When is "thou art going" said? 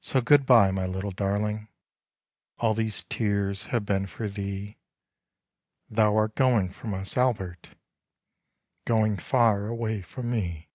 5.90-6.70